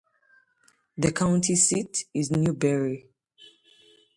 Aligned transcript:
The 0.97 1.11
county 1.11 1.55
seat 1.55 2.05
is 2.15 2.31
Newberry. 2.31 3.05